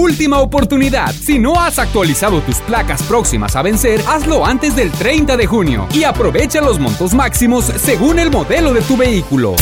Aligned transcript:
Última 0.00 0.40
oportunidad. 0.40 1.12
Si 1.12 1.38
no 1.38 1.60
has 1.60 1.78
actualizado 1.78 2.40
tus 2.40 2.56
placas 2.60 3.02
próximas 3.02 3.54
a 3.54 3.60
vencer, 3.60 4.00
hazlo 4.08 4.46
antes 4.46 4.74
del 4.74 4.90
30 4.90 5.36
de 5.36 5.46
junio 5.46 5.86
y 5.92 6.04
aprovecha 6.04 6.62
los 6.62 6.78
montos 6.78 7.12
máximos 7.12 7.66
según 7.66 8.18
el 8.18 8.30
modelo 8.30 8.72
de 8.72 8.80
tu 8.80 8.96
vehículo. 8.96 9.56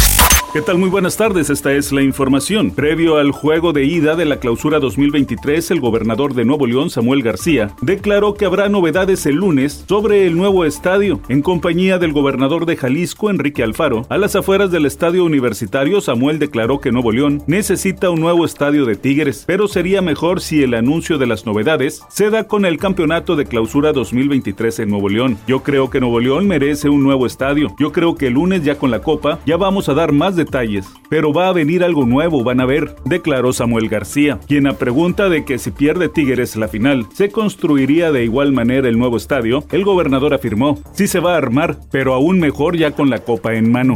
¿Qué 0.51 0.63
tal? 0.63 0.79
Muy 0.79 0.89
buenas 0.89 1.19
tardes, 1.19 1.51
esta 1.51 1.75
es 1.75 1.93
la 1.93 2.01
información. 2.01 2.71
Previo 2.71 3.19
al 3.19 3.33
juego 3.33 3.75
de 3.75 3.85
ida 3.85 4.17
de 4.17 4.25
la 4.25 4.41
clausura 4.41 4.81
2023, 4.81 5.73
el 5.73 5.81
gobernador 5.81 6.33
de 6.33 6.47
Nuevo 6.47 6.67
León, 6.67 6.89
Samuel 6.89 7.23
García, 7.23 7.73
declaró 7.83 8.33
que 8.33 8.47
habrá 8.47 8.71
novedades 8.71 9.27
el 9.27 9.37
lunes 9.37 9.85
sobre 9.87 10.27
el 10.27 10.39
nuevo 10.39 10.65
estadio, 10.65 11.21
en 11.29 11.43
compañía 11.43 11.99
del 11.99 12.15
gobernador 12.15 12.65
de 12.65 12.79
Jalisco, 12.79 13.29
Enrique 13.29 13.63
Alfaro. 13.63 14.07
A 14.09 14.17
las 14.17 14.37
afueras 14.37 14.71
del 14.71 14.87
estadio 14.87 15.23
universitario, 15.25 16.01
Samuel 16.01 16.39
declaró 16.39 16.81
que 16.81 16.93
Nuevo 16.93 17.13
León 17.13 17.43
necesita 17.47 18.09
un 18.09 18.21
nuevo 18.21 18.47
estadio 18.47 18.87
de 18.87 18.97
Tigres, 18.97 19.45
pero 19.47 19.69
sería 19.69 20.01
mejor 20.01 20.28
si 20.37 20.63
el 20.63 20.75
anuncio 20.75 21.17
de 21.17 21.27
las 21.27 21.47
novedades 21.47 22.03
se 22.11 22.29
da 22.29 22.45
con 22.45 22.67
el 22.67 22.77
campeonato 22.79 23.37
de 23.37 23.47
clausura 23.47 23.93
2023 23.93 24.81
en 24.81 24.91
Nuevo 24.91 25.09
León. 25.09 25.39
Yo 25.47 25.63
creo 25.63 25.89
que 25.89 26.01
Nuevo 26.01 26.21
León 26.21 26.47
merece 26.47 26.91
un 26.91 27.03
nuevo 27.03 27.27
estadio. 27.27 27.75
Yo 27.79 27.91
creo 27.91 28.15
que 28.15 28.27
el 28.27 28.35
lunes 28.35 28.63
ya 28.63 28.77
con 28.77 28.91
la 28.91 29.01
Copa 29.01 29.39
ya 29.47 29.57
vamos 29.57 29.89
a 29.89 29.95
dar 29.95 30.13
más 30.13 30.37
detalles, 30.37 30.87
pero 31.09 31.33
va 31.33 31.49
a 31.49 31.53
venir 31.55 31.83
algo 31.83 32.05
nuevo, 32.05 32.45
van 32.45 32.61
a 32.61 32.67
ver, 32.67 32.95
declaró 33.07 33.55
Samuel 33.55 33.89
García, 33.89 34.39
quien 34.47 34.67
a 34.67 34.75
pregunta 34.75 35.31
de 35.31 35.47
que 35.47 35.59
si 35.59 35.71
pierde 35.71 36.11
Tigres 36.11 36.55
la 36.57 36.69
final, 36.69 37.07
¿se 37.15 37.31
construiría 37.31 38.13
de 38.13 38.25
igual 38.25 38.53
manera 38.53 38.89
el 38.89 38.99
nuevo 38.99 39.17
estadio? 39.17 39.65
El 39.71 39.85
gobernador 39.85 40.35
afirmó, 40.35 40.79
sí 40.93 41.07
se 41.07 41.21
va 41.21 41.35
a 41.35 41.39
armar, 41.39 41.79
pero 41.91 42.13
aún 42.13 42.39
mejor 42.39 42.77
ya 42.77 42.91
con 42.91 43.09
la 43.09 43.21
copa 43.21 43.55
en 43.55 43.73
mano 43.73 43.95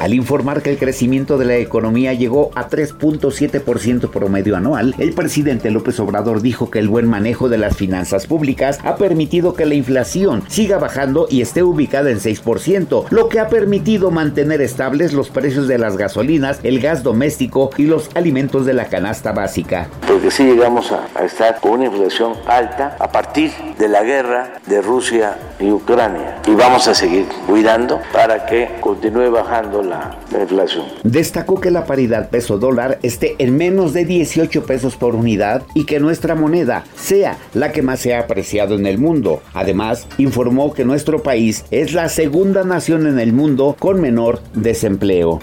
al 0.00 0.14
informar 0.14 0.62
que 0.62 0.70
el 0.70 0.78
crecimiento 0.78 1.38
de 1.38 1.44
la 1.44 1.56
economía 1.56 2.14
llegó 2.14 2.50
a 2.54 2.68
3.7% 2.68 4.10
promedio 4.10 4.56
anual, 4.56 4.94
el 4.98 5.12
presidente 5.12 5.70
López 5.70 6.00
Obrador 6.00 6.40
dijo 6.40 6.70
que 6.70 6.78
el 6.78 6.88
buen 6.88 7.06
manejo 7.06 7.48
de 7.48 7.58
las 7.58 7.76
finanzas 7.76 8.26
públicas 8.26 8.78
ha 8.82 8.96
permitido 8.96 9.54
que 9.54 9.66
la 9.66 9.74
inflación 9.74 10.42
siga 10.48 10.78
bajando 10.78 11.26
y 11.28 11.42
esté 11.42 11.62
ubicada 11.62 12.10
en 12.10 12.18
6%, 12.18 13.06
lo 13.10 13.28
que 13.28 13.40
ha 13.40 13.48
permitido 13.48 14.10
mantener 14.10 14.60
estables 14.62 15.12
los 15.12 15.28
precios 15.28 15.68
de 15.68 15.78
las 15.78 15.96
gasolinas, 15.96 16.60
el 16.62 16.80
gas 16.80 17.02
doméstico 17.02 17.70
y 17.76 17.84
los 17.84 18.08
alimentos 18.14 18.64
de 18.64 18.72
la 18.72 18.86
canasta 18.86 19.32
básica. 19.32 19.88
Porque 20.06 20.30
si 20.30 20.44
llegamos 20.44 20.92
a, 20.92 21.08
estar 21.24 21.60
con 21.60 21.72
una 21.72 21.86
inflación 21.86 22.32
alta 22.46 22.96
a 22.98 23.12
partir 23.12 23.52
de 23.78 23.88
la 23.88 24.02
guerra 24.02 24.54
de 24.66 24.80
Rusia 24.80 25.36
y 25.58 25.70
Ucrania 25.70 26.38
y 26.46 26.54
vamos 26.54 26.88
a 26.88 26.94
seguir 26.94 27.26
cuidando 27.46 28.00
para 28.12 28.46
que 28.46 28.78
continúe 28.80 29.30
bajando 29.30 29.82
la, 29.82 29.89
inflación. 30.32 30.86
Destacó 31.02 31.60
que 31.60 31.70
la 31.70 31.86
paridad 31.86 32.30
peso 32.30 32.58
dólar 32.58 32.98
esté 33.02 33.36
en 33.38 33.56
menos 33.56 33.92
de 33.92 34.04
18 34.04 34.64
pesos 34.64 34.96
por 34.96 35.14
unidad 35.14 35.62
y 35.74 35.84
que 35.84 36.00
nuestra 36.00 36.34
moneda 36.34 36.84
sea 36.96 37.38
la 37.54 37.72
que 37.72 37.82
más 37.82 38.00
se 38.00 38.14
ha 38.14 38.20
apreciado 38.20 38.74
en 38.74 38.86
el 38.86 38.98
mundo. 38.98 39.42
Además, 39.54 40.06
informó 40.18 40.72
que 40.72 40.84
nuestro 40.84 41.22
país 41.22 41.64
es 41.70 41.92
la 41.92 42.08
segunda 42.08 42.64
nación 42.64 43.06
en 43.06 43.18
el 43.18 43.32
mundo 43.32 43.76
con 43.78 44.00
menor 44.00 44.40
desempleo. 44.54 45.40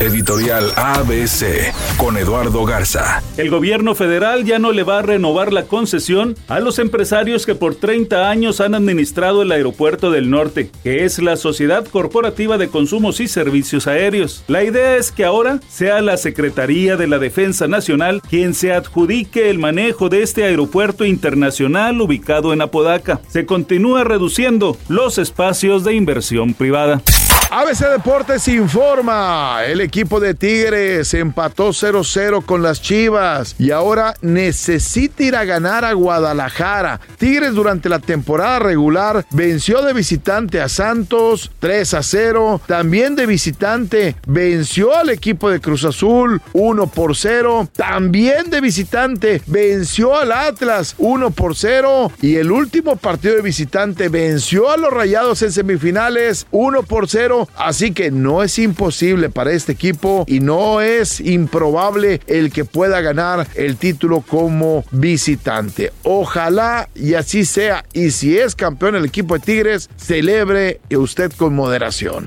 Editorial 0.00 0.70
ABC 0.76 1.72
con 1.96 2.16
Eduardo 2.16 2.64
Garza. 2.64 3.20
El 3.36 3.50
gobierno 3.50 3.96
federal 3.96 4.44
ya 4.44 4.60
no 4.60 4.70
le 4.70 4.84
va 4.84 5.00
a 5.00 5.02
renovar 5.02 5.52
la 5.52 5.64
concesión 5.64 6.36
a 6.46 6.60
los 6.60 6.78
empresarios 6.78 7.46
que 7.46 7.56
por 7.56 7.74
30 7.74 8.30
años 8.30 8.60
han 8.60 8.76
administrado 8.76 9.42
el 9.42 9.50
aeropuerto 9.50 10.12
del 10.12 10.30
norte, 10.30 10.70
que 10.84 11.04
es 11.04 11.18
la 11.18 11.36
Sociedad 11.36 11.84
Corporativa 11.84 12.58
de 12.58 12.68
Consumos 12.68 13.18
y 13.18 13.26
Servicios 13.26 13.77
Aéreos. 13.86 14.44
La 14.48 14.64
idea 14.64 14.96
es 14.96 15.12
que 15.12 15.24
ahora 15.24 15.60
sea 15.68 16.00
la 16.00 16.16
Secretaría 16.16 16.96
de 16.96 17.06
la 17.06 17.18
Defensa 17.18 17.68
Nacional 17.68 18.20
quien 18.28 18.54
se 18.54 18.72
adjudique 18.72 19.50
el 19.50 19.58
manejo 19.58 20.08
de 20.08 20.22
este 20.22 20.44
aeropuerto 20.44 21.04
internacional 21.04 22.00
ubicado 22.00 22.52
en 22.52 22.62
Apodaca. 22.62 23.20
Se 23.28 23.46
continúa 23.46 24.04
reduciendo 24.04 24.76
los 24.88 25.18
espacios 25.18 25.84
de 25.84 25.94
inversión 25.94 26.54
privada. 26.54 27.02
ABC 27.50 27.88
Deportes 27.90 28.46
informa, 28.48 29.64
el 29.66 29.80
equipo 29.80 30.20
de 30.20 30.34
Tigres 30.34 31.14
empató 31.14 31.70
0-0 31.70 32.44
con 32.44 32.62
las 32.62 32.82
Chivas 32.82 33.56
y 33.58 33.70
ahora 33.70 34.14
necesita 34.20 35.22
ir 35.22 35.34
a 35.34 35.46
ganar 35.46 35.82
a 35.86 35.94
Guadalajara. 35.94 37.00
Tigres 37.16 37.54
durante 37.54 37.88
la 37.88 38.00
temporada 38.00 38.58
regular 38.58 39.24
venció 39.30 39.80
de 39.80 39.94
visitante 39.94 40.60
a 40.60 40.68
Santos 40.68 41.50
3-0, 41.62 42.60
también 42.66 43.16
de 43.16 43.24
visitante 43.24 44.16
venció 44.26 44.94
al 44.94 45.08
equipo 45.08 45.50
de 45.50 45.60
Cruz 45.60 45.86
Azul 45.86 46.42
1 46.52 46.92
0, 47.14 47.68
también 47.74 48.50
de 48.50 48.60
visitante 48.60 49.40
venció 49.46 50.14
al 50.18 50.32
Atlas 50.32 50.94
1 50.98 51.34
0 51.54 52.12
y 52.20 52.36
el 52.36 52.52
último 52.52 52.96
partido 52.96 53.36
de 53.36 53.42
visitante 53.42 54.10
venció 54.10 54.70
a 54.70 54.76
los 54.76 54.92
Rayados 54.92 55.40
en 55.40 55.50
semifinales 55.50 56.46
1 56.50 56.82
0 57.18 57.48
así 57.56 57.90
que 57.90 58.12
no 58.12 58.44
es 58.44 58.60
imposible 58.60 59.28
para 59.28 59.50
este 59.50 59.72
equipo 59.72 60.24
y 60.28 60.38
no 60.38 60.80
es 60.80 61.20
improbable 61.20 62.20
el 62.28 62.52
que 62.52 62.64
pueda 62.64 63.00
ganar 63.00 63.48
el 63.56 63.76
título 63.76 64.20
como 64.20 64.84
visitante. 64.92 65.92
Ojalá 66.04 66.88
y 66.94 67.14
así 67.14 67.44
sea. 67.44 67.84
Y 67.92 68.12
si 68.12 68.38
es 68.38 68.54
campeón 68.54 68.94
el 68.94 69.04
equipo 69.04 69.34
de 69.34 69.40
Tigres, 69.40 69.90
celebre 69.96 70.80
usted 70.96 71.32
con 71.32 71.54
moderación. 71.54 72.26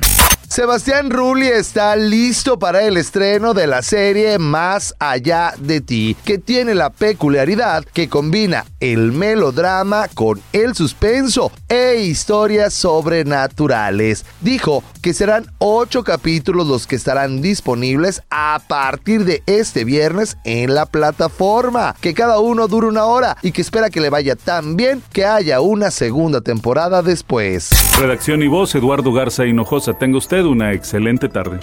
Sebastián 0.51 1.09
Rulli 1.12 1.47
está 1.47 1.95
listo 1.95 2.59
para 2.59 2.84
el 2.84 2.97
estreno 2.97 3.53
de 3.53 3.67
la 3.67 3.81
serie 3.81 4.38
Más 4.38 4.94
allá 5.00 5.53
de 5.57 5.79
ti, 5.79 6.17
que 6.25 6.39
tiene 6.39 6.75
la 6.75 6.89
peculiaridad 6.89 7.85
que 7.85 8.09
combina 8.09 8.66
el 8.81 9.13
melodrama 9.13 10.09
con 10.13 10.41
el 10.51 10.75
suspenso 10.75 11.53
e 11.69 12.01
historias 12.01 12.73
sobrenaturales. 12.73 14.25
Dijo 14.41 14.84
que 15.01 15.13
serán 15.13 15.45
ocho 15.59 16.03
capítulos 16.03 16.67
los 16.67 16.85
que 16.85 16.97
estarán 16.97 17.41
disponibles 17.41 18.22
a 18.29 18.61
partir 18.67 19.23
de 19.23 19.44
este 19.45 19.85
viernes 19.85 20.35
en 20.44 20.75
la 20.75 20.85
plataforma, 20.85 21.95
que 22.01 22.13
cada 22.13 22.40
uno 22.40 22.67
dura 22.67 22.88
una 22.88 23.06
hora 23.06 23.38
y 23.41 23.53
que 23.53 23.61
espera 23.61 23.90
que 23.90 24.01
le 24.01 24.09
vaya 24.09 24.35
tan 24.35 24.75
bien 24.75 25.01
que 25.13 25.23
haya 25.23 25.61
una 25.61 25.91
segunda 25.91 26.41
temporada 26.41 27.01
después. 27.01 27.69
Redacción 27.97 28.44
y 28.44 28.50
voz, 28.50 28.75
Eduardo 28.75 29.13
Garza 29.13 29.45
Hinojosa. 29.45 29.94
Tenga 29.94 30.17
una 30.50 30.74
excelente 30.74 31.29
tarde. 31.29 31.59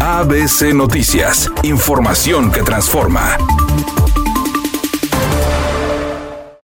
ABC 0.00 0.74
Noticias, 0.74 1.50
información 1.62 2.50
que 2.50 2.62
transforma. 2.62 3.36